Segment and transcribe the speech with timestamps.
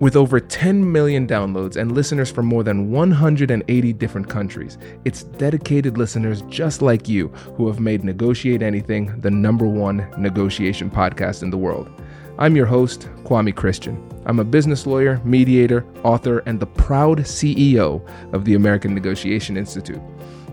[0.00, 5.98] With over 10 million downloads and listeners from more than 180 different countries, it's dedicated
[5.98, 11.50] listeners just like you who have made Negotiate Anything the number one negotiation podcast in
[11.50, 11.90] the world.
[12.38, 14.02] I'm your host, Kwame Christian.
[14.24, 18.00] I'm a business lawyer, mediator, author, and the proud CEO
[18.32, 20.00] of the American Negotiation Institute.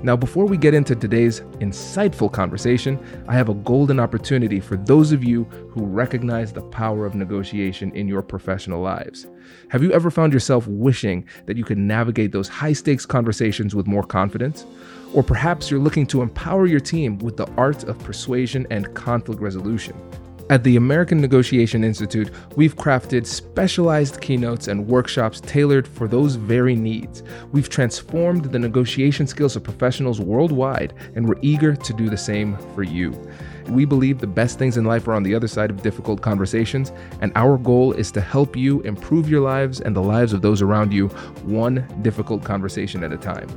[0.04, 5.12] Now, before we get into today's insightful conversation, I have a golden opportunity for those
[5.12, 9.26] of you who recognize the power of negotiation in your professional lives.
[9.70, 13.88] Have you ever found yourself wishing that you could navigate those high stakes conversations with
[13.88, 14.66] more confidence?
[15.14, 19.42] Or perhaps you're looking to empower your team with the art of persuasion and conflict
[19.42, 19.96] resolution.
[20.50, 26.74] At the American Negotiation Institute, we've crafted specialized keynotes and workshops tailored for those very
[26.74, 27.22] needs.
[27.52, 32.58] We've transformed the negotiation skills of professionals worldwide, and we're eager to do the same
[32.74, 33.12] for you.
[33.70, 36.92] We believe the best things in life are on the other side of difficult conversations,
[37.22, 40.62] and our goal is to help you improve your lives and the lives of those
[40.62, 41.08] around you,
[41.44, 43.50] one difficult conversation at a time.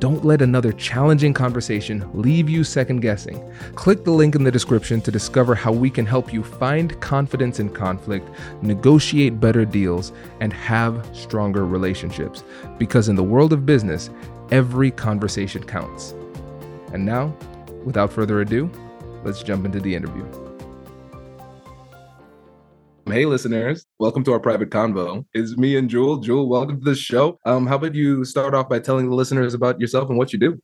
[0.00, 3.42] Don't let another challenging conversation leave you second guessing.
[3.74, 7.60] Click the link in the description to discover how we can help you find confidence
[7.60, 8.28] in conflict,
[8.60, 12.42] negotiate better deals, and have stronger relationships.
[12.76, 14.10] Because in the world of business,
[14.50, 16.12] every conversation counts.
[16.92, 17.34] And now,
[17.84, 18.70] without further ado,
[19.24, 20.24] let's jump into the interview.
[23.06, 25.24] Hey, listeners, welcome to our private convo.
[25.32, 26.18] It's me and Jewel.
[26.18, 27.38] Jewel, welcome to the show.
[27.44, 30.38] Um, how about you start off by telling the listeners about yourself and what you
[30.38, 30.60] do?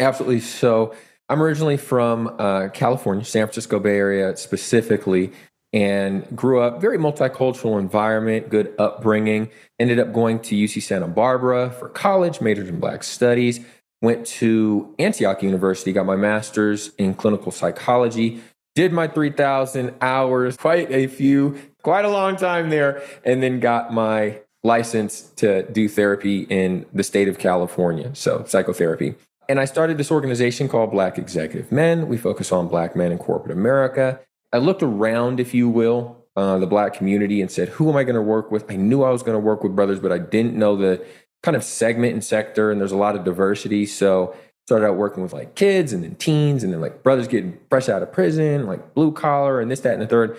[0.00, 0.40] Absolutely.
[0.40, 0.94] So,
[1.28, 5.32] I'm originally from uh, California, San Francisco Bay Area specifically,
[5.72, 9.50] and grew up very multicultural environment, good upbringing.
[9.78, 13.60] Ended up going to UC Santa Barbara for college, majored in Black Studies.
[14.02, 18.42] Went to Antioch University, got my master's in clinical psychology.
[18.74, 23.92] Did my 3,000 hours, quite a few quite a long time there, and then got
[23.92, 29.14] my license to do therapy in the state of California, so psychotherapy.
[29.48, 32.08] And I started this organization called Black Executive Men.
[32.08, 34.20] We focus on Black men in corporate America.
[34.52, 38.04] I looked around, if you will, uh, the Black community and said, who am I
[38.04, 38.70] going to work with?
[38.70, 41.04] I knew I was going to work with brothers, but I didn't know the
[41.42, 43.86] kind of segment and sector, and there's a lot of diversity.
[43.86, 44.34] So
[44.66, 47.88] started out working with like kids and then teens and then like brothers getting fresh
[47.88, 50.36] out of prison, like blue collar and this, that, and the third.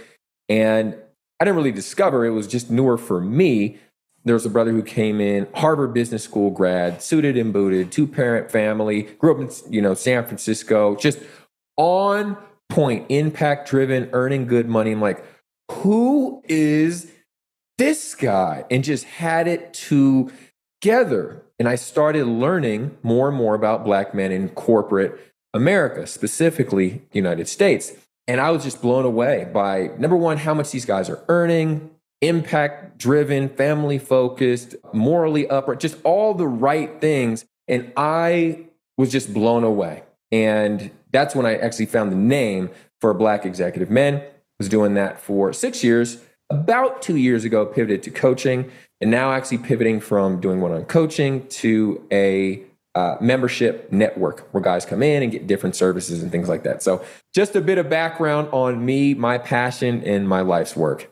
[0.47, 0.96] And
[1.40, 3.78] I didn't really discover it was just newer for me.
[4.24, 8.08] There was a brother who came in, Harvard Business School grad, suited and booted, two
[8.08, 11.19] parent family, grew up in you know San Francisco, just
[11.75, 12.38] on
[12.69, 14.92] point, impact driven, earning good money.
[14.92, 15.25] I'm like,
[15.69, 17.12] who is
[17.78, 18.63] this guy?
[18.72, 19.74] And just had it
[20.83, 21.41] together.
[21.59, 25.17] And I started learning more and more about black men in corporate
[25.53, 27.94] America, specifically United States.
[28.27, 31.91] And I was just blown away by number one, how much these guys are earning,
[32.21, 37.45] impact driven, family focused, morally upright, just all the right things.
[37.69, 38.65] And I
[38.97, 40.03] was just blown away.
[40.33, 42.69] And that's when I actually found the name
[43.00, 44.21] for Black Executive Men.
[44.59, 46.21] Was doing that for six years.
[46.50, 48.69] About two years ago, pivoted to coaching,
[49.03, 52.64] and now actually pivoting from doing one-on coaching to a
[52.96, 56.81] uh, membership network where guys come in and get different services and things like that.
[56.81, 57.03] So,
[57.36, 61.12] just a bit of background on me, my passion, and my life's work.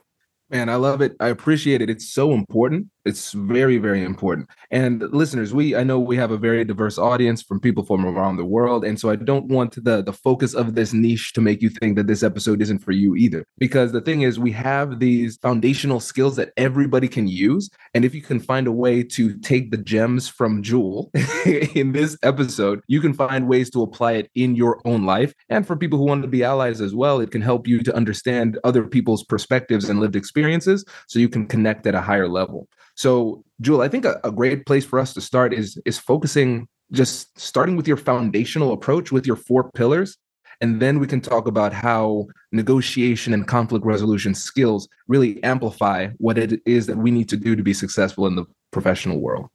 [0.49, 1.17] Man, I love it.
[1.19, 1.89] I appreciate it.
[1.89, 2.87] It's so important.
[3.03, 4.49] It's very, very important.
[4.69, 8.37] And listeners, we I know we have a very diverse audience from people from around
[8.37, 8.85] the world.
[8.85, 11.95] And so I don't want the the focus of this niche to make you think
[11.95, 13.45] that this episode isn't for you either.
[13.57, 17.69] Because the thing is, we have these foundational skills that everybody can use.
[17.93, 21.09] And if you can find a way to take the gems from Jewel
[21.75, 25.33] in this episode, you can find ways to apply it in your own life.
[25.49, 27.95] And for people who want to be allies as well, it can help you to
[27.95, 32.67] understand other people's perspectives and lived experiences so you can connect at a higher level.
[32.95, 36.67] So, Jewel, I think a, a great place for us to start is is focusing
[36.91, 40.17] just starting with your foundational approach with your four pillars
[40.61, 46.37] and then we can talk about how negotiation and conflict resolution skills really amplify what
[46.37, 49.47] it is that we need to do to be successful in the professional world.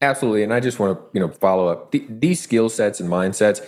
[0.00, 1.92] Absolutely and i just want to you know follow up.
[1.92, 3.64] These skill sets and mindsets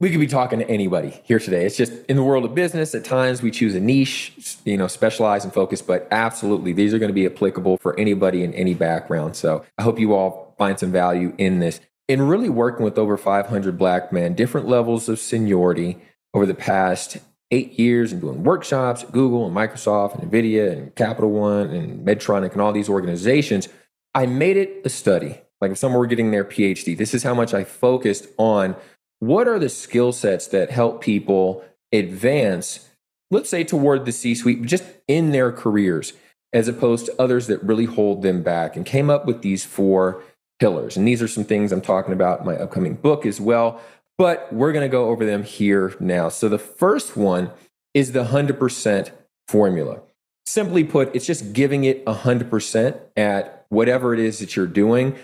[0.00, 1.66] we could be talking to anybody here today.
[1.66, 4.86] It's just in the world of business, at times we choose a niche, you know,
[4.86, 8.74] specialize and focus, but absolutely, these are going to be applicable for anybody in any
[8.74, 9.34] background.
[9.34, 11.80] So I hope you all find some value in this.
[12.06, 15.98] in really working with over 500 black men, different levels of seniority
[16.32, 17.18] over the past
[17.50, 22.06] eight years and doing workshops at Google and Microsoft and NVIDIA and Capital One and
[22.06, 23.68] Medtronic and all these organizations,
[24.14, 25.40] I made it a study.
[25.60, 28.76] Like if someone were getting their PhD, this is how much I focused on
[29.20, 32.88] what are the skill sets that help people advance,
[33.30, 36.12] let's say toward the C suite, just in their careers,
[36.52, 40.22] as opposed to others that really hold them back, and came up with these four
[40.58, 40.96] pillars.
[40.96, 43.80] And these are some things I'm talking about in my upcoming book as well
[44.18, 46.28] but we're going to go over them here now.
[46.28, 47.52] So the first one
[47.94, 49.10] is the 100%
[49.46, 50.00] formula.
[50.44, 55.16] Simply put, it's just giving it 100% at whatever it is that you're doing.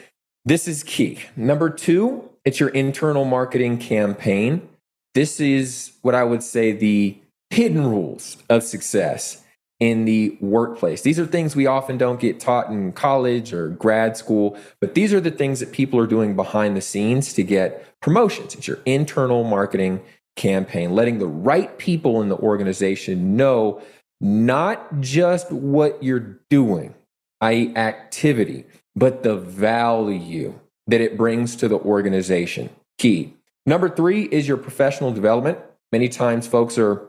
[0.44, 1.18] This is key.
[1.34, 4.68] Number two, it's your internal marketing campaign.
[5.14, 7.18] This is what I would say the
[7.50, 9.42] hidden rules of success
[9.80, 11.02] in the workplace.
[11.02, 15.12] These are things we often don't get taught in college or grad school, but these
[15.12, 18.54] are the things that people are doing behind the scenes to get promotions.
[18.54, 20.00] It's your internal marketing
[20.36, 23.82] campaign, letting the right people in the organization know
[24.20, 26.94] not just what you're doing,
[27.40, 28.64] i.e., activity,
[28.96, 32.70] but the value that it brings to the organization.
[32.98, 33.34] Key.
[33.66, 35.58] Number three is your professional development.
[35.92, 37.02] Many times folks are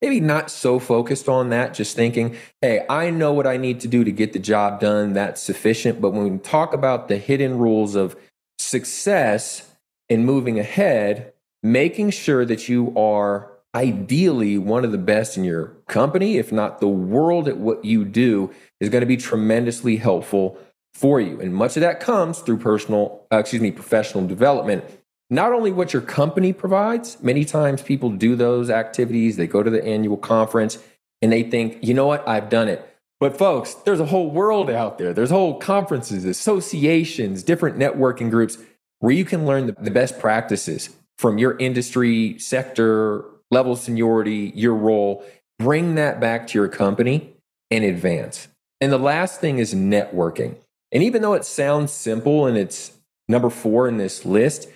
[0.00, 3.88] maybe not so focused on that, just thinking, hey, I know what I need to
[3.88, 5.14] do to get the job done.
[5.14, 6.00] That's sufficient.
[6.00, 8.16] But when we talk about the hidden rules of
[8.58, 9.70] success
[10.08, 11.32] and moving ahead,
[11.62, 16.80] making sure that you are ideally one of the best in your company, if not
[16.80, 18.50] the world at what you do,
[18.80, 20.58] is going to be tremendously helpful
[20.96, 21.40] for you.
[21.40, 24.84] And much of that comes through personal, uh, excuse me, professional development
[25.28, 29.70] not only what your company provides, many times people do those activities, they go to
[29.70, 30.78] the annual conference
[31.20, 32.96] and they think, you know what, I've done it.
[33.18, 35.12] But folks, there's a whole world out there.
[35.12, 38.58] There's whole conferences, associations, different networking groups
[39.00, 44.74] where you can learn the, best practices from your industry, sector, level of seniority, your
[44.74, 45.24] role.
[45.58, 47.34] Bring that back to your company
[47.70, 48.48] and advance.
[48.80, 50.56] And the last thing is networking.
[50.92, 52.92] And even though it sounds simple and it's
[53.28, 54.68] number four in this list,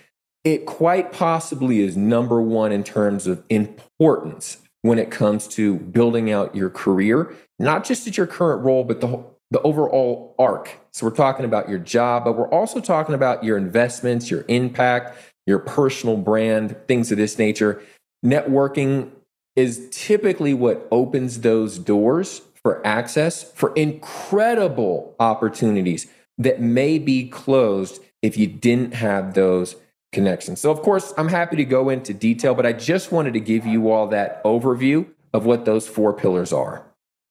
[0.45, 6.31] it quite possibly is number one in terms of importance when it comes to building
[6.31, 10.71] out your career, not just at your current role, but the, the overall arc.
[10.93, 15.19] So we're talking about your job, but we're also talking about your investments, your impact,
[15.47, 17.83] your personal brand, things of this nature.
[18.25, 19.11] Networking
[19.57, 26.07] is typically what opens those doors for access for incredible opportunities
[26.39, 29.77] that may be closed if you didn't have those
[30.13, 30.61] connections.
[30.61, 33.67] So, of course, I'm happy to go into detail, but I just wanted to give
[33.67, 36.85] you all that overview of what those four pillars are.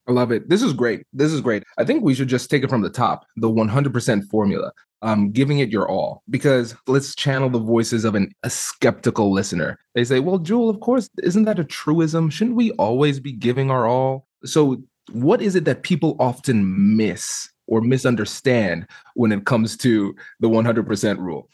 [0.08, 0.50] I love it.
[0.50, 1.04] This is great.
[1.14, 1.64] This is great.
[1.78, 4.72] I think we should just take it from the top the 100% formula,
[5.04, 6.24] um, giving it your all.
[6.30, 9.78] Because let's channel the voices of an, a skeptical listener.
[9.94, 12.32] They say, well, Jewel, of course, isn't that a truism?
[12.32, 14.26] Shouldn't we always be giving our all?
[14.46, 14.82] So,
[15.14, 21.18] what is it that people often miss or misunderstand when it comes to the 100%
[21.20, 21.50] rule?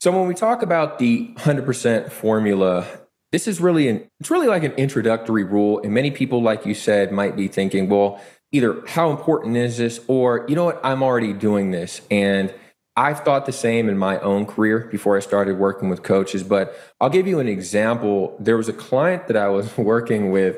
[0.00, 2.86] So when we talk about the 100% formula,
[3.32, 6.74] this is really an it's really like an introductory rule and many people like you
[6.74, 8.20] said might be thinking, well,
[8.52, 12.54] either how important is this or you know what, I'm already doing this and
[12.96, 16.76] I've thought the same in my own career before I started working with coaches, but
[17.00, 18.36] I'll give you an example.
[18.40, 20.56] There was a client that I was working with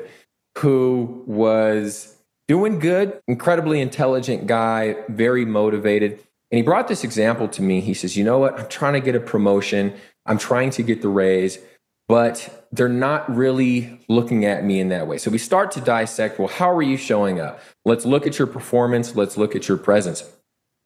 [0.57, 2.17] who was
[2.47, 6.19] doing good, incredibly intelligent guy, very motivated
[6.51, 7.79] and he brought this example to me.
[7.79, 8.59] He says, You know what?
[8.59, 9.93] I'm trying to get a promotion.
[10.25, 11.57] I'm trying to get the raise,
[12.07, 15.17] but they're not really looking at me in that way.
[15.17, 17.61] So we start to dissect well, how are you showing up?
[17.85, 19.15] Let's look at your performance.
[19.15, 20.23] Let's look at your presence.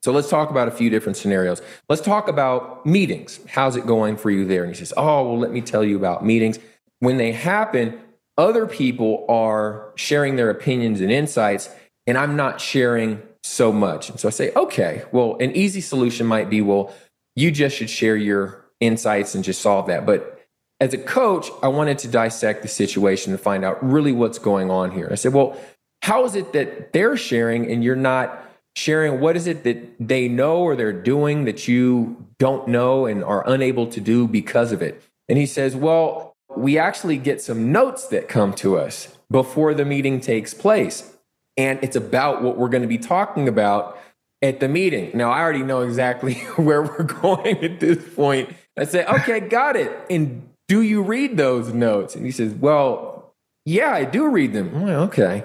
[0.04, 1.64] So let's talk about a few different scenarios.
[1.90, 3.40] Let's talk about meetings.
[3.48, 4.64] How's it going for you there?
[4.64, 6.60] And he says, Oh, well, let me tell you about meetings.
[7.00, 8.00] When they happen,
[8.38, 11.70] other people are sharing their opinions and insights,
[12.08, 14.10] and I'm not sharing so much.
[14.10, 16.94] And so I say, okay, well, an easy solution might be, well,
[17.36, 20.06] you just should share your insights and just solve that.
[20.06, 20.42] But
[20.80, 24.70] as a coach, I wanted to dissect the situation and find out really what's going
[24.70, 25.08] on here.
[25.12, 25.58] I said, well,
[26.02, 28.44] how is it that they're sharing and you're not
[28.76, 29.20] sharing?
[29.22, 33.48] What is it that they know or they're doing that you don't know and are
[33.50, 35.02] unable to do because of it?
[35.30, 39.86] And he says, well, we actually get some notes that come to us before the
[39.86, 41.16] meeting takes place
[41.58, 43.98] and it's about what we're going to be talking about
[44.42, 45.12] at the meeting.
[45.14, 48.54] Now, I already know exactly where we're going at this point.
[48.78, 49.92] I say, okay, got it.
[50.10, 52.16] And do you read those notes?
[52.16, 53.34] And he says, well,
[53.66, 54.82] yeah, I do read them.
[54.82, 55.44] Like, okay.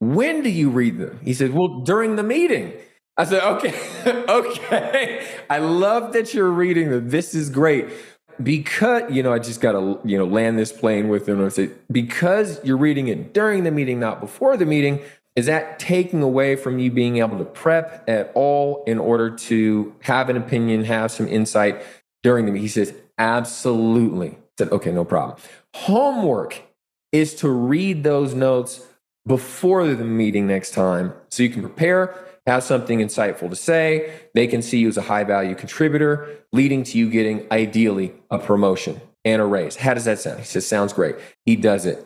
[0.00, 1.18] When do you read them?
[1.22, 2.72] He says, well, during the meeting.
[3.16, 3.74] I said, okay,
[4.28, 5.26] okay.
[5.50, 7.10] I love that you're reading them.
[7.10, 7.88] This is great.
[8.42, 11.52] Because, you know, I just got to, you know, land this plane with them and
[11.52, 15.00] say, because you're reading it during the meeting, not before the meeting,
[15.34, 19.94] is that taking away from you being able to prep at all in order to
[20.00, 21.82] have an opinion, have some insight
[22.22, 22.62] during the meeting?
[22.62, 24.30] He says, absolutely.
[24.30, 25.38] I said, okay, no problem.
[25.74, 26.62] Homework
[27.12, 28.84] is to read those notes
[29.26, 32.14] before the meeting next time so you can prepare
[32.48, 34.12] have something insightful to say.
[34.34, 38.38] They can see you as a high value contributor, leading to you getting ideally a
[38.38, 39.76] promotion and a raise.
[39.76, 40.40] How does that sound?
[40.40, 41.16] He says, Sounds great.
[41.44, 42.04] He does it.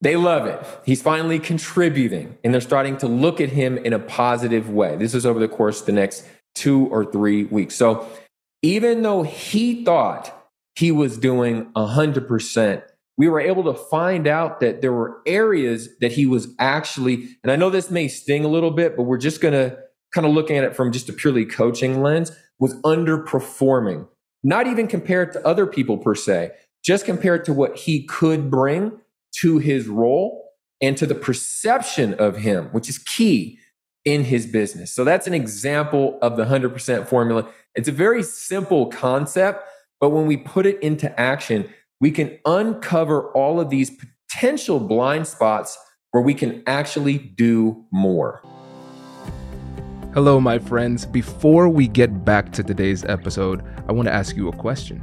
[0.00, 0.64] They love it.
[0.84, 4.96] He's finally contributing and they're starting to look at him in a positive way.
[4.96, 7.74] This is over the course of the next two or three weeks.
[7.74, 8.08] So
[8.62, 10.34] even though he thought
[10.76, 12.82] he was doing 100%,
[13.18, 17.50] we were able to find out that there were areas that he was actually, and
[17.50, 19.76] I know this may sting a little bit, but we're just going to
[20.14, 24.06] kind of look at it from just a purely coaching lens, was underperforming,
[24.42, 26.52] not even compared to other people per se,
[26.84, 28.92] just compared to what he could bring
[29.40, 33.58] to his role and to the perception of him, which is key
[34.04, 34.94] in his business.
[34.94, 37.48] So that's an example of the 100% formula.
[37.74, 39.64] It's a very simple concept,
[40.00, 41.68] but when we put it into action,
[42.00, 45.76] we can uncover all of these potential blind spots
[46.12, 48.40] where we can actually do more.
[50.14, 51.04] Hello, my friends.
[51.04, 55.02] Before we get back to today's episode, I want to ask you a question.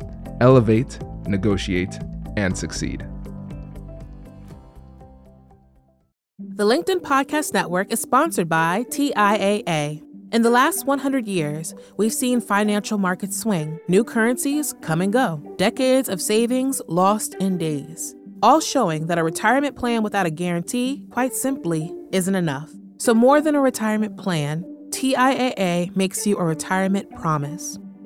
[0.41, 1.97] elevate, negotiate,
[2.35, 3.05] and succeed.
[6.39, 10.03] The LinkedIn Podcast Network is sponsored by TIAA.
[10.31, 15.41] In the last 100 years, we've seen financial markets swing, new currencies come and go,
[15.57, 21.03] decades of savings lost in days, all showing that a retirement plan without a guarantee,
[21.11, 22.71] quite simply, isn't enough.
[22.97, 27.77] So, more than a retirement plan, TIAA makes you a retirement promise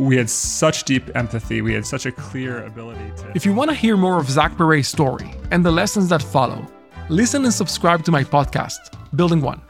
[0.00, 1.60] we had such deep empathy.
[1.60, 3.32] We had such a clear ability to.
[3.34, 6.66] If you want to hear more of Zach Perret's story and the lessons that follow,
[7.10, 8.78] listen and subscribe to my podcast,
[9.14, 9.60] Building One.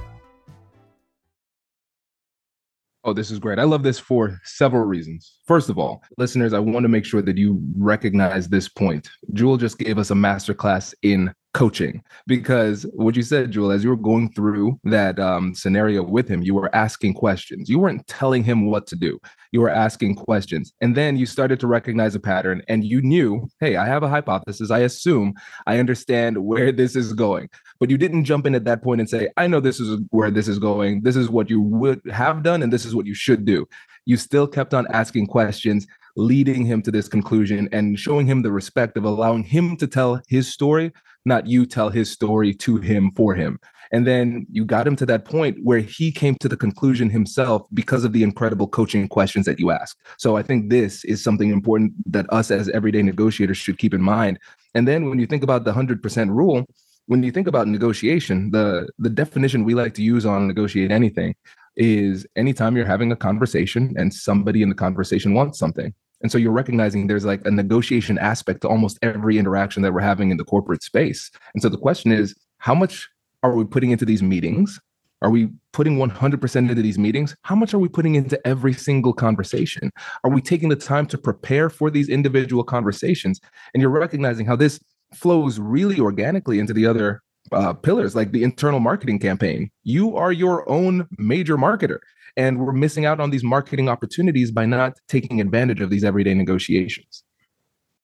[3.02, 3.58] Oh, this is great.
[3.58, 5.38] I love this for several reasons.
[5.46, 9.08] First of all, listeners, I want to make sure that you recognize this point.
[9.32, 13.90] Jewel just gave us a masterclass in coaching because what you said, Jewel, as you
[13.90, 17.68] were going through that um, scenario with him, you were asking questions.
[17.68, 19.20] You weren't telling him what to do.
[19.52, 20.72] You were asking questions.
[20.80, 24.08] And then you started to recognize a pattern and you knew, hey, I have a
[24.08, 24.70] hypothesis.
[24.70, 25.34] I assume
[25.66, 27.48] I understand where this is going.
[27.80, 30.30] But you didn't jump in at that point and say, I know this is where
[30.30, 31.02] this is going.
[31.02, 33.66] This is what you would have done and this is what you should do.
[34.06, 35.86] You still kept on asking questions
[36.16, 40.20] leading him to this conclusion and showing him the respect of allowing him to tell
[40.28, 40.92] his story
[41.24, 43.58] not you tell his story to him for him.
[43.92, 47.62] And then you got him to that point where he came to the conclusion himself
[47.74, 49.98] because of the incredible coaching questions that you asked.
[50.16, 54.00] So I think this is something important that us as everyday negotiators should keep in
[54.00, 54.38] mind.
[54.74, 56.66] And then when you think about the 100% rule,
[57.06, 61.34] when you think about negotiation, the the definition we like to use on negotiate anything
[61.80, 65.94] is anytime you're having a conversation and somebody in the conversation wants something.
[66.20, 70.00] And so you're recognizing there's like a negotiation aspect to almost every interaction that we're
[70.00, 71.30] having in the corporate space.
[71.54, 73.08] And so the question is, how much
[73.42, 74.78] are we putting into these meetings?
[75.22, 77.34] Are we putting 100% into these meetings?
[77.42, 79.90] How much are we putting into every single conversation?
[80.22, 83.40] Are we taking the time to prepare for these individual conversations?
[83.72, 84.80] And you're recognizing how this
[85.14, 87.22] flows really organically into the other
[87.52, 89.70] uh, pillars, like the internal marketing campaign.
[89.82, 91.98] You are your own major marketer.
[92.36, 96.34] And we're missing out on these marketing opportunities by not taking advantage of these everyday
[96.34, 97.24] negotiations.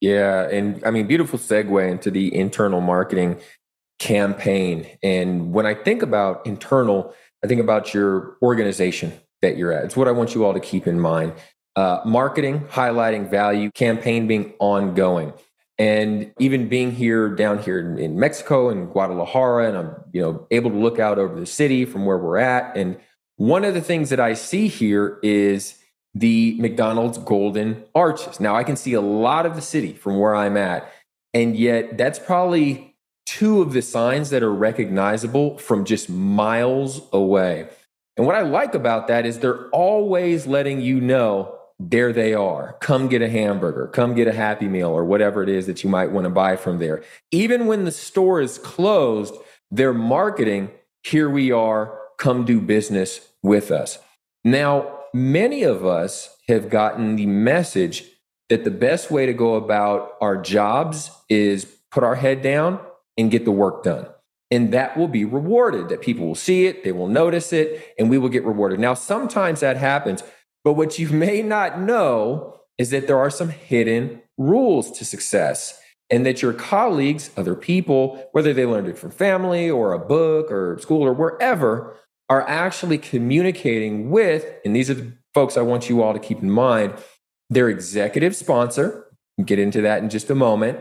[0.01, 0.47] Yeah.
[0.49, 3.39] And I mean, beautiful segue into the internal marketing
[3.99, 4.87] campaign.
[5.01, 7.13] And when I think about internal,
[7.43, 9.85] I think about your organization that you're at.
[9.85, 11.33] It's what I want you all to keep in mind.
[11.75, 15.31] Uh, marketing, highlighting value, campaign being ongoing.
[15.79, 20.47] And even being here down here in, in Mexico and Guadalajara, and I'm you know
[20.49, 22.75] able to look out over the city from where we're at.
[22.75, 22.97] And
[23.35, 25.77] one of the things that I see here is
[26.15, 28.39] the McDonald's Golden Arches.
[28.39, 30.91] Now I can see a lot of the city from where I'm at,
[31.33, 32.95] and yet that's probably
[33.27, 37.67] two of the signs that are recognizable from just miles away.
[38.15, 42.77] And what I like about that is they're always letting you know there they are.
[42.81, 45.89] Come get a hamburger, come get a Happy Meal, or whatever it is that you
[45.89, 47.03] might want to buy from there.
[47.31, 49.35] Even when the store is closed,
[49.69, 50.71] they're marketing,
[51.03, 53.99] here we are, come do business with us.
[54.43, 58.05] Now, many of us have gotten the message
[58.49, 62.79] that the best way to go about our jobs is put our head down
[63.17, 64.07] and get the work done.
[64.49, 68.09] And that will be rewarded, that people will see it, they will notice it, and
[68.09, 68.79] we will get rewarded.
[68.79, 70.23] Now, sometimes that happens
[70.67, 75.79] but what you may not know is that there are some hidden rules to success
[76.09, 80.51] and that your colleagues, other people, whether they learned it from family or a book
[80.51, 81.95] or school or wherever,
[82.29, 86.41] are actually communicating with, and these are the folks I want you all to keep
[86.41, 86.95] in mind,
[87.49, 89.05] their executive sponsor.
[89.37, 90.79] We'll get into that in just a moment.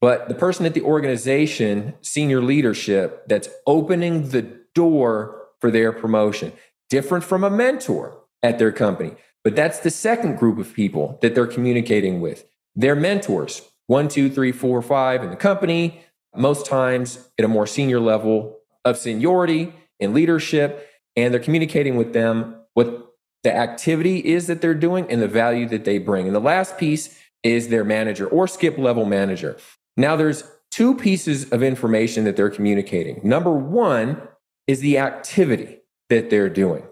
[0.00, 6.54] But the person at the organization, senior leadership, that's opening the door for their promotion,
[6.90, 9.14] different from a mentor at their company.
[9.44, 12.44] But that's the second group of people that they're communicating with.
[12.74, 16.02] Their mentors, one, two, three, four, five in the company,
[16.36, 20.88] most times at a more senior level of seniority and leadership.
[21.16, 25.66] And they're communicating with them what the activity is that they're doing and the value
[25.68, 26.26] that they bring.
[26.26, 29.56] And the last piece is their manager or skip level manager.
[29.96, 33.20] Now, there's two pieces of information that they're communicating.
[33.24, 34.20] Number one
[34.66, 36.84] is the activity that they're doing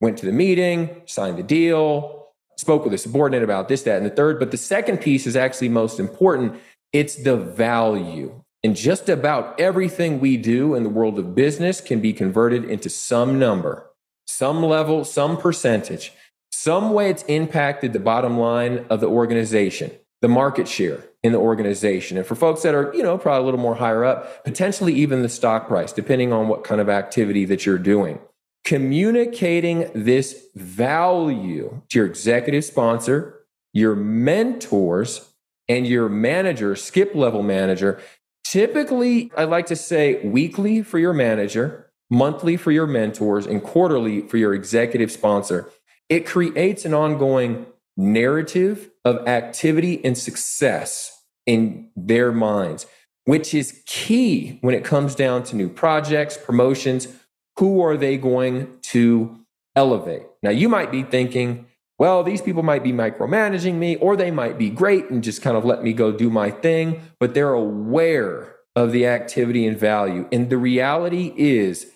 [0.00, 4.06] went to the meeting, signed the deal, spoke with a subordinate about this, that, and
[4.06, 4.38] the third.
[4.38, 6.60] But the second piece is actually most important
[6.92, 8.40] it's the value.
[8.62, 12.88] And just about everything we do in the world of business can be converted into
[12.88, 13.90] some number,
[14.26, 16.12] some level, some percentage,
[16.52, 19.90] some way it's impacted the bottom line of the organization,
[20.22, 22.16] the market share in the organization.
[22.16, 25.22] And for folks that are, you know, probably a little more higher up, potentially even
[25.22, 28.20] the stock price, depending on what kind of activity that you're doing
[28.64, 35.30] communicating this value to your executive sponsor, your mentors,
[35.68, 38.00] and your manager, skip level manager.
[38.42, 44.22] Typically, I like to say weekly for your manager, monthly for your mentors, and quarterly
[44.22, 45.70] for your executive sponsor.
[46.08, 52.86] It creates an ongoing narrative of activity and success in their minds,
[53.24, 57.08] which is key when it comes down to new projects, promotions,
[57.58, 59.38] who are they going to
[59.76, 60.22] elevate?
[60.42, 61.66] Now, you might be thinking,
[61.98, 65.56] well, these people might be micromanaging me, or they might be great and just kind
[65.56, 70.28] of let me go do my thing, but they're aware of the activity and value.
[70.32, 71.90] And the reality is,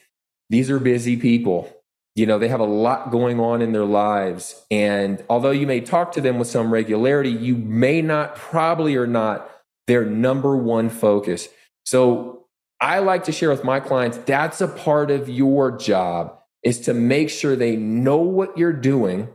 [0.51, 1.75] these are busy people.
[2.15, 4.65] You know, they have a lot going on in their lives.
[4.71, 9.07] And although you may talk to them with some regularity, you may not, probably or
[9.07, 9.51] not,
[9.87, 11.49] their number one focus.
[11.85, 12.38] So
[12.81, 16.95] I like to share with my clients that's a part of your job is to
[16.95, 19.29] make sure they know what you're doing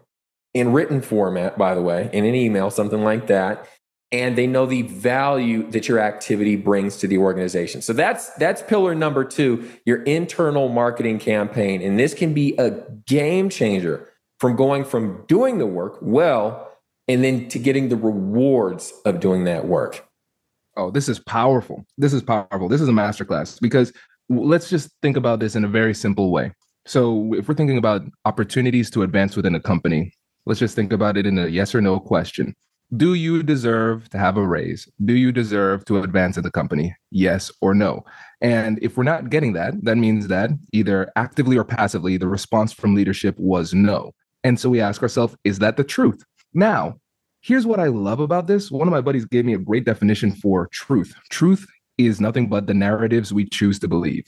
[0.54, 3.68] in written format, by the way, in an email, something like that.
[4.12, 7.82] And they know the value that your activity brings to the organization.
[7.82, 11.82] So that's that's pillar number two, your internal marketing campaign.
[11.82, 14.08] And this can be a game changer
[14.40, 16.70] from going from doing the work well
[17.08, 20.08] and then to getting the rewards of doing that work.
[20.76, 21.86] Oh, this is powerful.
[21.98, 22.68] This is powerful.
[22.68, 23.94] This is a masterclass because
[24.30, 26.52] let's just think about this in a very simple way.
[26.86, 30.12] So, if we're thinking about opportunities to advance within a company,
[30.46, 32.56] let's just think about it in a yes or no question.
[32.98, 34.88] Do you deserve to have a raise?
[35.04, 36.96] Do you deserve to advance in the company?
[37.10, 38.04] Yes or no?
[38.42, 42.72] And if we're not getting that, that means that either actively or passively, the response
[42.72, 44.12] from leadership was no.
[44.44, 46.24] And so we ask ourselves, is that the truth?
[46.54, 47.00] Now,
[47.46, 48.72] Here's what I love about this.
[48.72, 51.14] One of my buddies gave me a great definition for truth.
[51.30, 54.24] Truth is nothing but the narratives we choose to believe.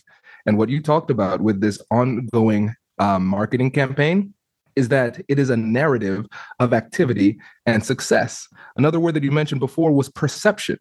[0.45, 4.34] And what you talked about with this ongoing um, marketing campaign
[4.75, 6.25] is that it is a narrative
[6.60, 8.49] of activity and success.
[8.75, 10.78] Another word that you mentioned before was perception.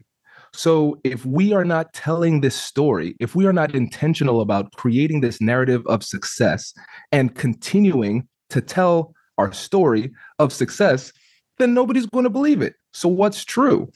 [0.52, 5.20] So, if we are not telling this story, if we are not intentional about creating
[5.20, 6.74] this narrative of success
[7.12, 11.12] and continuing to tell our story of success,
[11.58, 12.74] then nobody's going to believe it.
[12.92, 13.90] So, what's true?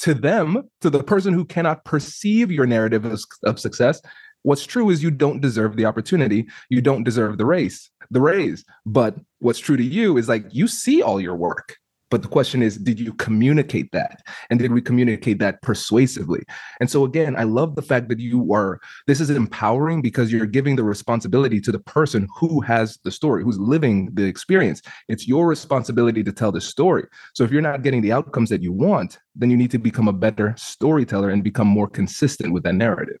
[0.00, 4.00] To them, to the person who cannot perceive your narrative of, of success,
[4.42, 6.46] what's true is you don't deserve the opportunity.
[6.68, 8.64] You don't deserve the race, the raise.
[8.86, 11.76] But what's true to you is like you see all your work.
[12.10, 14.22] But the question is, did you communicate that?
[14.50, 16.42] And did we communicate that persuasively?
[16.80, 20.46] And so, again, I love the fact that you are, this is empowering because you're
[20.46, 24.80] giving the responsibility to the person who has the story, who's living the experience.
[25.08, 27.04] It's your responsibility to tell the story.
[27.34, 30.08] So, if you're not getting the outcomes that you want, then you need to become
[30.08, 33.18] a better storyteller and become more consistent with that narrative.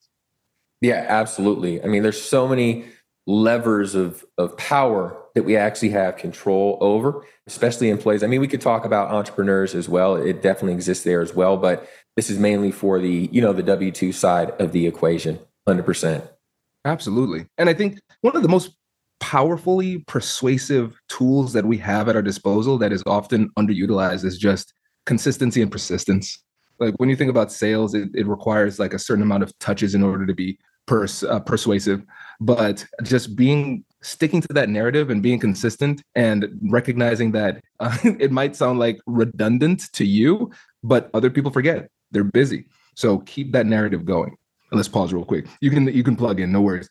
[0.80, 1.82] Yeah, absolutely.
[1.82, 2.86] I mean, there's so many
[3.28, 8.24] levers of of power that we actually have control over, especially in plays.
[8.24, 10.16] I mean, we could talk about entrepreneurs as well.
[10.16, 13.62] It definitely exists there as well, but this is mainly for the, you know, the
[13.62, 15.38] W2 side of the equation,
[15.68, 16.28] 100%.
[16.84, 17.46] Absolutely.
[17.58, 18.72] And I think one of the most
[19.20, 24.72] powerfully persuasive tools that we have at our disposal that is often underutilized is just
[25.06, 26.42] consistency and persistence.
[26.80, 29.94] Like when you think about sales, it, it requires like a certain amount of touches
[29.94, 32.02] in order to be pers- uh, persuasive
[32.40, 38.32] but just being sticking to that narrative and being consistent and recognizing that uh, it
[38.32, 40.50] might sound like redundant to you
[40.82, 41.88] but other people forget.
[42.10, 42.66] They're busy.
[42.94, 44.36] So keep that narrative going.
[44.72, 45.46] Let's pause real quick.
[45.60, 46.52] You can you can plug in.
[46.52, 46.88] No worries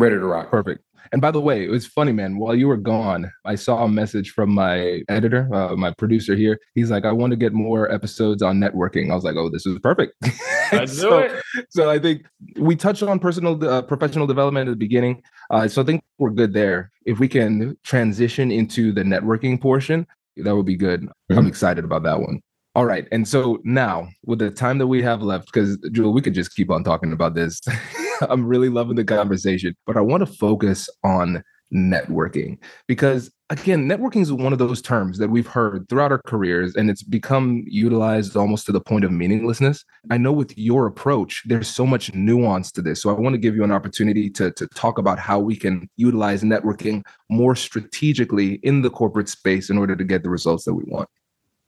[0.00, 0.82] ready to rock perfect
[1.12, 2.38] and by the way, it was funny, man.
[2.38, 6.60] While you were gone, I saw a message from my editor, uh, my producer here.
[6.74, 9.10] He's like, I want to get more episodes on networking.
[9.10, 10.14] I was like, oh, this is perfect.
[10.72, 11.42] I so, it.
[11.70, 15.22] So I think we touched on personal, uh, professional development at the beginning.
[15.50, 16.92] Uh, so I think we're good there.
[17.06, 21.02] If we can transition into the networking portion, that would be good.
[21.02, 21.38] Mm-hmm.
[21.38, 22.40] I'm excited about that one.
[22.76, 23.08] All right.
[23.10, 26.54] And so now, with the time that we have left, because Jewel, we could just
[26.54, 27.60] keep on talking about this.
[28.28, 34.22] I'm really loving the conversation, but I want to focus on networking because again networking
[34.22, 38.36] is one of those terms that we've heard throughout our careers and it's become utilized
[38.36, 39.84] almost to the point of meaninglessness.
[40.10, 43.38] I know with your approach there's so much nuance to this so i want to
[43.38, 48.54] give you an opportunity to, to talk about how we can utilize networking more strategically
[48.64, 51.08] in the corporate space in order to get the results that we want.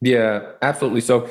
[0.01, 1.29] Yeah absolutely so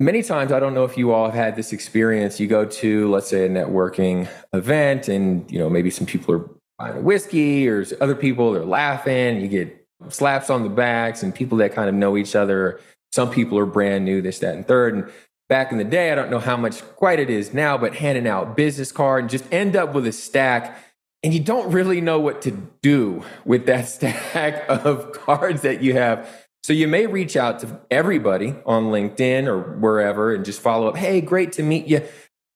[0.00, 2.38] Many times, I don't know if you all have had this experience.
[2.38, 6.48] You go to, let's say, a networking event, and you know maybe some people are
[6.78, 9.40] buying a whiskey, or other people are laughing.
[9.40, 12.78] You get slaps on the backs, and people that kind of know each other.
[13.10, 14.94] Some people are brand new, this, that, and third.
[14.94, 15.10] And
[15.48, 18.28] back in the day, I don't know how much quite it is now, but handing
[18.28, 20.78] out business card and just end up with a stack,
[21.24, 25.94] and you don't really know what to do with that stack of cards that you
[25.94, 30.88] have so you may reach out to everybody on LinkedIn or wherever and just follow
[30.88, 30.96] up.
[30.96, 32.06] Hey, great to meet you.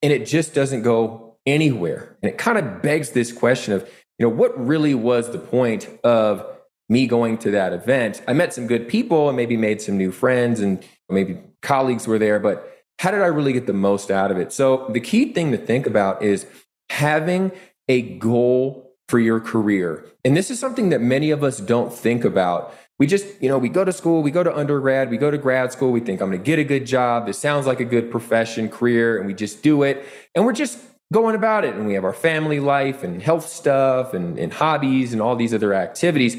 [0.03, 2.17] And it just doesn't go anywhere.
[2.23, 3.89] And it kind of begs this question of,
[4.19, 6.47] you know, what really was the point of
[6.89, 8.23] me going to that event?
[8.29, 12.19] I met some good people and maybe made some new friends and maybe colleagues were
[12.19, 14.53] there, but how did I really get the most out of it?
[14.53, 16.47] So the key thing to think about is
[16.91, 17.53] having
[17.89, 20.07] a goal for your career.
[20.25, 23.59] And this is something that many of us don't think about we just, you know,
[23.59, 26.21] we go to school, we go to undergrad, we go to grad school, we think
[26.21, 27.27] I'm going to get a good job.
[27.27, 30.07] This sounds like a good profession, career, and we just do it.
[30.37, 30.79] And we're just
[31.13, 31.75] going about it.
[31.75, 35.53] And we have our family life and health stuff and, and hobbies and all these
[35.53, 36.37] other activities.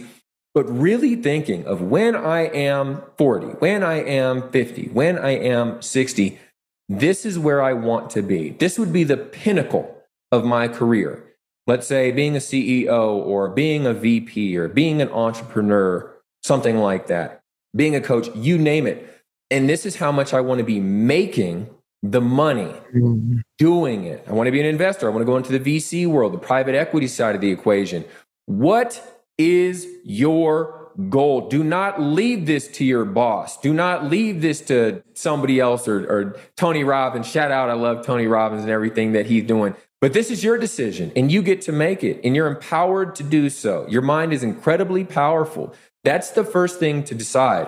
[0.54, 5.82] But really thinking of when I am 40, when I am 50, when I am
[5.82, 6.39] 60,
[6.88, 8.52] this is where I want to be.
[8.52, 11.26] This would be the pinnacle of my career.
[11.67, 16.12] Let's say being a CEO or being a VP or being an entrepreneur
[16.43, 17.41] something like that,
[17.75, 19.10] being a coach, you name it.
[19.49, 21.69] And this is how much I want to be making
[22.01, 23.39] the money mm-hmm.
[23.58, 24.25] doing it.
[24.27, 25.08] I want to be an investor.
[25.08, 28.03] I want to go into the VC world, the private equity side of the equation.
[28.45, 29.01] What
[29.38, 31.47] is your goal?
[31.49, 33.60] Do not leave this to your boss.
[33.60, 37.27] Do not leave this to somebody else or, or Tony Robbins.
[37.27, 39.75] Shout out, I love Tony Robbins and everything that he's doing.
[40.01, 43.23] But this is your decision and you get to make it and you're empowered to
[43.23, 43.88] do so.
[43.88, 45.73] Your mind is incredibly powerful.
[46.03, 47.67] That's the first thing to decide.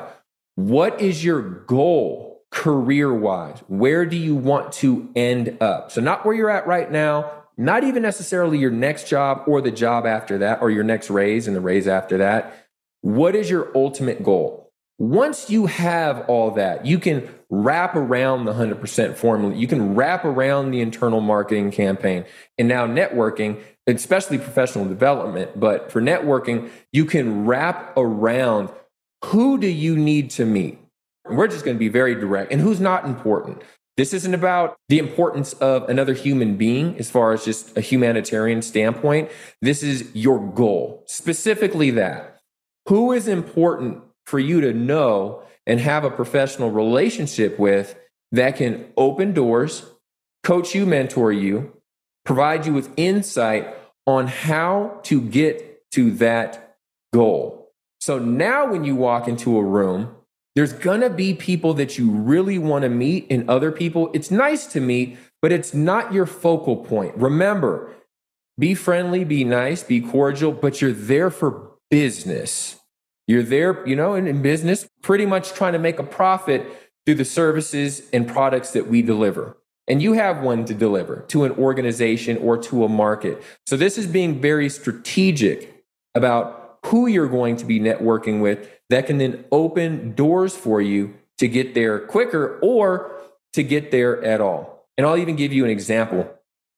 [0.56, 3.60] What is your goal career wise?
[3.67, 5.91] Where do you want to end up?
[5.91, 9.71] So, not where you're at right now, not even necessarily your next job or the
[9.71, 12.67] job after that, or your next raise and the raise after that.
[13.02, 14.64] What is your ultimate goal?
[14.98, 19.54] Once you have all that, you can wrap around the 100% formula.
[19.54, 22.26] You can wrap around the internal marketing campaign.
[22.58, 28.70] And now networking, especially professional development, but for networking, you can wrap around
[29.26, 30.80] who do you need to meet?
[31.28, 33.64] We're just going to be very direct and who's not important.
[33.98, 38.62] This isn't about the importance of another human being as far as just a humanitarian
[38.62, 39.32] standpoint.
[39.62, 42.40] This is your goal, specifically that.
[42.88, 47.98] Who is important for you to know and have a professional relationship with
[48.32, 49.84] that can open doors,
[50.44, 51.74] coach you, mentor you,
[52.24, 53.68] provide you with insight
[54.06, 56.78] on how to get to that
[57.14, 57.72] goal.
[58.00, 60.16] So now when you walk into a room,
[60.56, 64.10] there's gonna be people that you really wanna meet and other people.
[64.14, 67.16] It's nice to meet, but it's not your focal point.
[67.16, 67.94] Remember,
[68.58, 72.80] be friendly, be nice, be cordial, but you're there for business.
[73.28, 76.66] You're there, you know, in, in business, pretty much trying to make a profit
[77.06, 79.58] through the services and products that we deliver.
[79.88, 83.42] And you have one to deliver to an organization or to a market.
[83.68, 85.86] So this is being very strategic
[86.16, 91.14] about who you're going to be networking with that can then open doors for you
[91.38, 93.12] to get there quicker or
[93.54, 94.88] to get there at all.
[94.98, 96.32] And I'll even give you an example,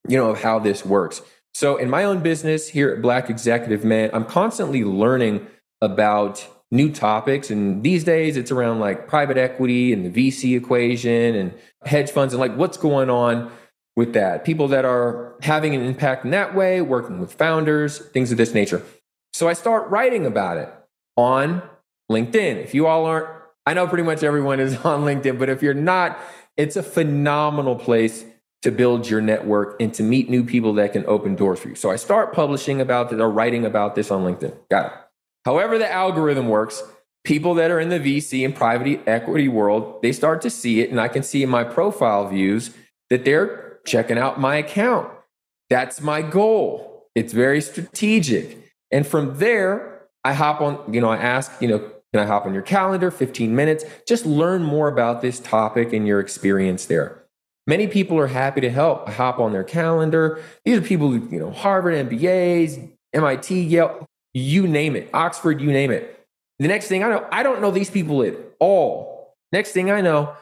[0.08, 1.22] you know, of how this works.
[1.54, 5.48] So in my own business here at Black Executive Men, I'm constantly learning
[5.82, 7.50] about new topics.
[7.50, 11.54] And these days it's around like private equity and the VC equation and
[11.86, 13.52] hedge funds and like what's going on
[13.96, 14.44] with that.
[14.44, 18.54] People that are having an impact in that way, working with founders, things of this
[18.54, 18.84] nature.
[19.34, 20.70] So I start writing about it
[21.16, 21.62] on
[22.12, 22.64] LinkedIn.
[22.64, 23.28] If you all aren't,
[23.66, 26.20] I know pretty much everyone is on LinkedIn, but if you're not,
[26.58, 28.26] it's a phenomenal place
[28.64, 31.76] to build your network and to meet new people that can open doors for you.
[31.76, 34.56] So I start publishing about this or writing about this on LinkedIn.
[34.70, 34.92] Got it.
[35.46, 36.84] However, the algorithm works,
[37.24, 40.90] people that are in the VC and private equity world, they start to see it.
[40.90, 42.72] And I can see in my profile views
[43.10, 45.10] that they're checking out my account.
[45.70, 47.10] That's my goal.
[47.16, 48.58] It's very strategic.
[48.92, 51.80] And from there, I hop on, you know, I ask, you know,
[52.14, 53.84] can I hop on your calendar, 15 minutes?
[54.08, 57.24] Just learn more about this topic and your experience there.
[57.66, 59.10] Many people are happy to help.
[59.10, 60.42] I hop on their calendar.
[60.64, 64.07] These are people, who, you know, Harvard MBAs, MIT, Yale,
[64.38, 66.26] you name it, Oxford, you name it.
[66.60, 69.36] The next thing I know, I don't know these people at all.
[69.52, 70.34] Next thing I know,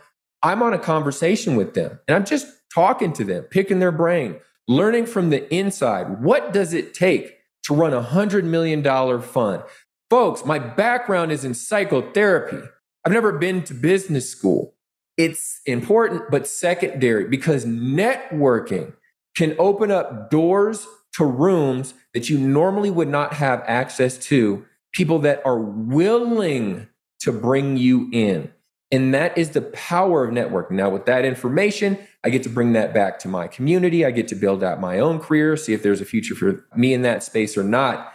[0.42, 4.38] I'm on a conversation with them and I'm just talking to them, picking their brain,
[4.68, 6.22] learning from the inside.
[6.22, 8.84] What does it take to run a $100 million
[9.22, 9.64] fund?
[10.10, 12.68] Folks, my background is in psychotherapy.
[13.06, 14.76] I've never been to business school.
[15.18, 18.94] It's important, but secondary because networking
[19.36, 25.20] can open up doors to rooms that you normally would not have access to, people
[25.20, 26.88] that are willing
[27.20, 28.52] to bring you in.
[28.92, 30.72] And that is the power of networking.
[30.72, 34.06] Now, with that information, I get to bring that back to my community.
[34.06, 36.94] I get to build out my own career, see if there's a future for me
[36.94, 38.14] in that space or not.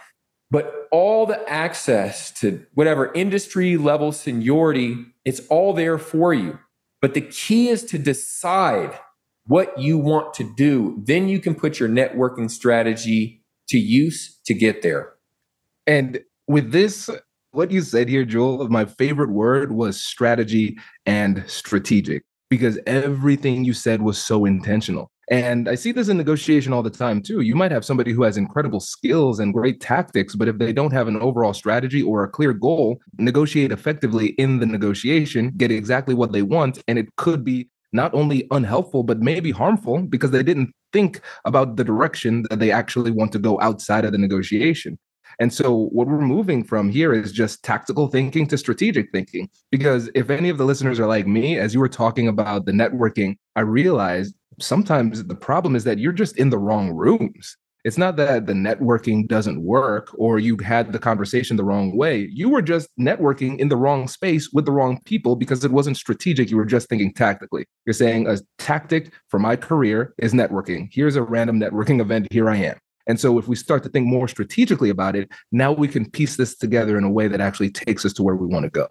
[0.49, 6.59] But all the access to whatever industry level seniority, it's all there for you.
[7.01, 8.97] But the key is to decide
[9.45, 11.01] what you want to do.
[11.03, 15.13] Then you can put your networking strategy to use to get there.
[15.87, 17.09] And with this,
[17.51, 23.73] what you said here, Jewel, my favorite word was strategy and strategic because everything you
[23.73, 25.09] said was so intentional.
[25.29, 27.39] And I see this in negotiation all the time too.
[27.39, 30.91] You might have somebody who has incredible skills and great tactics, but if they don't
[30.91, 36.13] have an overall strategy or a clear goal, negotiate effectively in the negotiation, get exactly
[36.13, 36.83] what they want.
[36.89, 41.75] And it could be not only unhelpful, but maybe harmful because they didn't think about
[41.75, 44.97] the direction that they actually want to go outside of the negotiation.
[45.39, 49.49] And so, what we're moving from here is just tactical thinking to strategic thinking.
[49.71, 52.73] Because if any of the listeners are like me, as you were talking about the
[52.73, 57.57] networking, I realized sometimes the problem is that you're just in the wrong rooms.
[57.83, 62.29] It's not that the networking doesn't work or you had the conversation the wrong way.
[62.31, 65.97] You were just networking in the wrong space with the wrong people because it wasn't
[65.97, 66.51] strategic.
[66.51, 67.65] You were just thinking tactically.
[67.85, 70.89] You're saying a tactic for my career is networking.
[70.91, 72.27] Here's a random networking event.
[72.31, 72.77] Here I am.
[73.07, 76.37] And so if we start to think more strategically about it, now we can piece
[76.37, 78.87] this together in a way that actually takes us to where we want to go.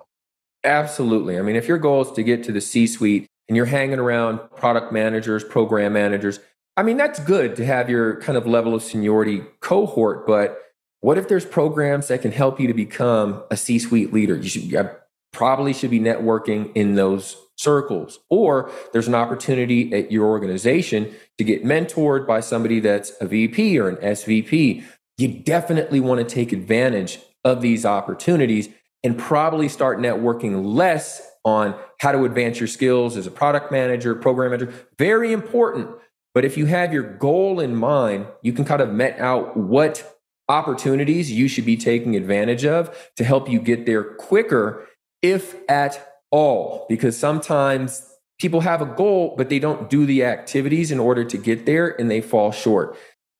[0.64, 1.38] Absolutely.
[1.38, 4.00] I mean, if your goal is to get to the C suite and you're hanging
[4.00, 6.40] around product managers, program managers,
[6.80, 10.58] I mean, that's good to have your kind of level of seniority cohort, but
[11.02, 14.34] what if there's programs that can help you to become a C suite leader?
[14.34, 14.90] You should
[15.30, 18.20] probably should be networking in those circles.
[18.30, 23.78] Or there's an opportunity at your organization to get mentored by somebody that's a VP
[23.78, 24.82] or an SVP.
[25.18, 28.70] You definitely want to take advantage of these opportunities
[29.04, 34.14] and probably start networking less on how to advance your skills as a product manager,
[34.14, 34.72] program manager.
[34.96, 35.90] Very important.
[36.34, 40.18] But if you have your goal in mind, you can kind of met out what
[40.48, 44.86] opportunities you should be taking advantage of to help you get there quicker,
[45.22, 46.86] if at all.
[46.88, 48.06] Because sometimes
[48.38, 52.00] people have a goal, but they don't do the activities in order to get there
[52.00, 52.96] and they fall short.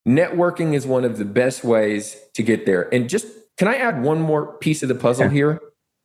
[0.06, 2.92] Networking is one of the best ways to get there.
[2.92, 3.26] And just
[3.58, 5.60] can I add one more piece of the puzzle yeah, here?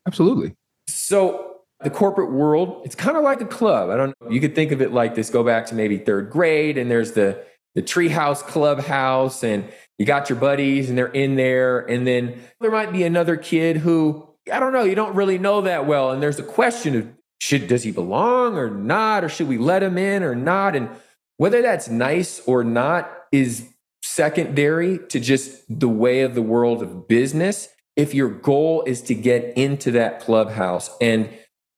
[0.06, 0.56] Absolutely.
[0.88, 1.55] So,
[1.86, 3.90] the corporate world, it's kind of like a club.
[3.90, 4.30] I don't know.
[4.30, 7.14] You could think of it like this go back to maybe third grade, and there's
[7.14, 7.46] the
[7.76, 11.80] the treehouse clubhouse, and you got your buddies, and they're in there.
[11.80, 15.62] And then there might be another kid who, I don't know, you don't really know
[15.62, 16.12] that well.
[16.12, 17.08] And there's a question of
[17.40, 20.76] should does he belong or not, or should we let him in or not?
[20.76, 20.90] And
[21.38, 23.70] whether that's nice or not is
[24.02, 27.68] secondary to just the way of the world of business.
[27.96, 31.30] If your goal is to get into that clubhouse, and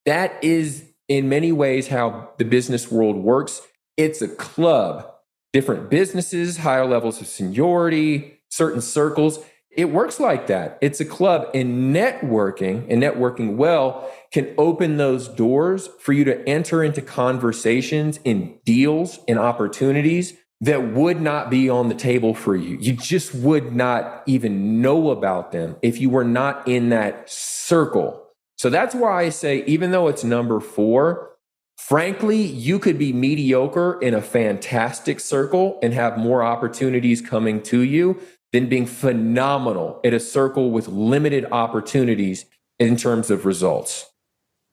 [0.07, 3.61] that is in many ways how the business world works,
[3.97, 5.05] it's a club,
[5.53, 9.39] different businesses, higher levels of seniority, certain circles.
[9.69, 10.77] It works like that.
[10.81, 16.47] It's a club, and networking and networking well can open those doors for you to
[16.47, 22.55] enter into conversations in deals and opportunities that would not be on the table for
[22.55, 22.77] you.
[22.79, 28.26] You just would not even know about them if you were not in that circle.
[28.57, 31.31] So that's why I say, even though it's number four,
[31.77, 37.81] frankly, you could be mediocre in a fantastic circle and have more opportunities coming to
[37.81, 38.19] you
[38.53, 42.45] than being phenomenal at a circle with limited opportunities
[42.79, 44.11] in terms of results.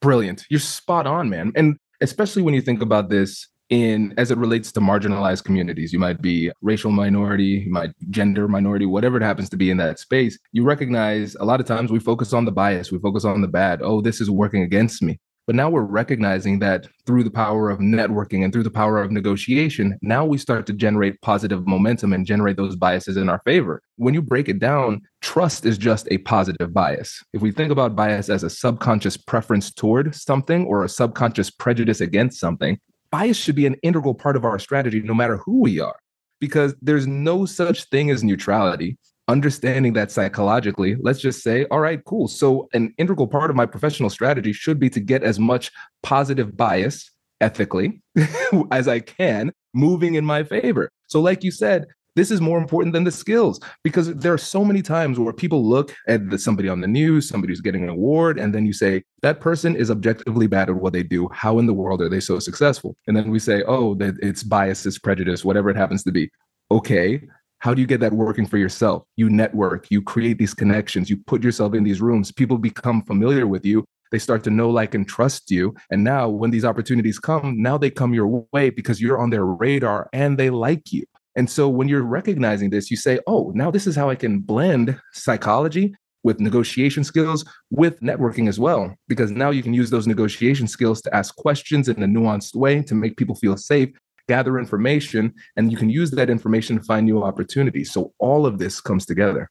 [0.00, 0.46] Brilliant.
[0.48, 1.52] You're spot on, man.
[1.54, 5.98] And especially when you think about this in as it relates to marginalized communities you
[5.98, 9.98] might be racial minority you might gender minority whatever it happens to be in that
[9.98, 13.40] space you recognize a lot of times we focus on the bias we focus on
[13.40, 17.30] the bad oh this is working against me but now we're recognizing that through the
[17.30, 21.66] power of networking and through the power of negotiation, now we start to generate positive
[21.66, 23.82] momentum and generate those biases in our favor.
[23.96, 27.22] When you break it down, trust is just a positive bias.
[27.34, 32.00] If we think about bias as a subconscious preference toward something or a subconscious prejudice
[32.00, 32.78] against something,
[33.14, 35.94] bias should be an integral part of our strategy, no matter who we are,
[36.40, 38.98] because there's no such thing as neutrality.
[39.28, 42.26] Understanding that psychologically, let's just say, all right, cool.
[42.26, 45.70] So, an integral part of my professional strategy should be to get as much
[46.02, 47.08] positive bias
[47.40, 48.02] ethically
[48.72, 50.90] as I can moving in my favor.
[51.06, 54.64] So, like you said, this is more important than the skills because there are so
[54.64, 57.88] many times where people look at the, somebody on the news, somebody who's getting an
[57.88, 61.28] award, and then you say, that person is objectively bad at what they do.
[61.32, 62.96] How in the world are they so successful?
[63.06, 66.30] And then we say, oh, it's bias, it's prejudice, whatever it happens to be.
[66.70, 67.22] Okay.
[67.58, 69.04] How do you get that working for yourself?
[69.16, 73.46] You network, you create these connections, you put yourself in these rooms, people become familiar
[73.46, 75.74] with you, they start to know, like, and trust you.
[75.90, 79.44] And now, when these opportunities come, now they come your way because you're on their
[79.44, 81.04] radar and they like you.
[81.36, 84.38] And so when you're recognizing this, you say, oh, now this is how I can
[84.38, 88.94] blend psychology with negotiation skills with networking as well.
[89.08, 92.82] Because now you can use those negotiation skills to ask questions in a nuanced way
[92.82, 93.90] to make people feel safe,
[94.26, 97.92] gather information, and you can use that information to find new opportunities.
[97.92, 99.50] So all of this comes together.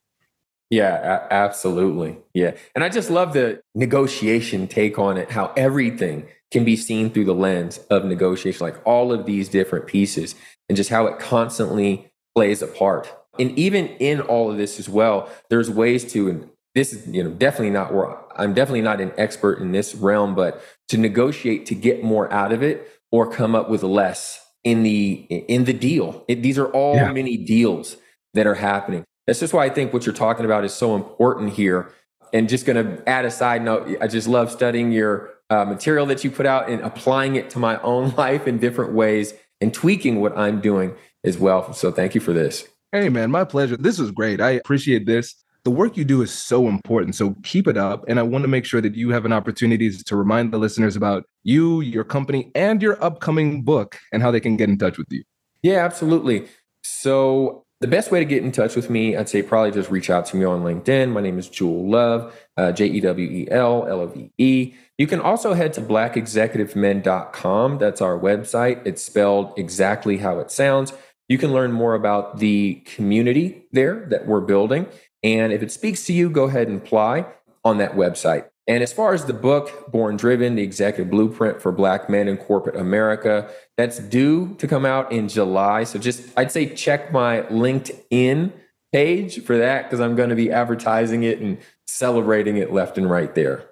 [0.70, 0.96] Yeah,
[1.30, 2.18] a- absolutely.
[2.34, 2.56] Yeah.
[2.74, 7.26] And I just love the negotiation take on it, how everything can be seen through
[7.26, 10.34] the lens of negotiation, like all of these different pieces
[10.74, 13.16] and just how it constantly plays a part.
[13.38, 17.24] And even in all of this as well, there's ways to, and this is, you
[17.24, 21.68] know, definitely not where I'm definitely not an expert in this realm, but to negotiate
[21.68, 25.74] to get more out of it or come up with less in the in the
[25.74, 26.26] deal.
[26.28, 27.12] It, these are all yeah.
[27.12, 27.98] many deals
[28.34, 29.04] that are happening.
[29.28, 31.94] That's just why I think what you're talking about is so important here.
[32.34, 36.08] And just going to add a side note, I just love studying your uh, material
[36.08, 39.74] that you put out and applying it to my own life in different ways and
[39.74, 41.74] tweaking what I'm doing as well.
[41.74, 42.68] So thank you for this.
[42.92, 43.78] Hey, man, my pleasure.
[43.78, 44.40] This was great.
[44.40, 45.36] I appreciate this.
[45.64, 47.16] The work you do is so important.
[47.16, 48.04] So keep it up.
[48.08, 50.96] And I want to make sure that you have an opportunity to remind the listeners
[50.96, 54.98] about you, your company, and your upcoming book and how they can get in touch
[54.98, 55.24] with you.
[55.62, 56.48] Yeah, absolutely.
[56.84, 60.10] So the best way to get in touch with me, I'd say probably just reach
[60.10, 61.12] out to me on LinkedIn.
[61.12, 64.74] My name is Jewel Love, uh, J E W E L L O V E.
[64.98, 67.80] You can also head to blackexecutivemen.com.
[67.80, 68.88] That's our website.
[68.88, 70.94] It's spelled exactly how it sounds.
[71.28, 74.88] You can learn more about the community there that we're building.
[75.22, 77.26] And if it speaks to you, go ahead and apply
[77.66, 78.46] on that website.
[78.68, 82.38] And as far as the book, Born Driven, the executive blueprint for Black men in
[82.38, 85.84] corporate America, that's due to come out in July.
[85.84, 88.54] So just, I'd say check my LinkedIn
[88.94, 91.58] page for that because I'm going to be advertising it and
[91.88, 93.70] celebrating it left and right there.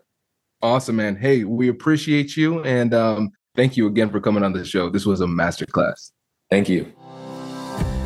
[0.61, 1.15] Awesome, man.
[1.15, 4.89] Hey, we appreciate you and um, thank you again for coming on the show.
[4.89, 6.11] This was a masterclass.
[6.49, 6.91] Thank you.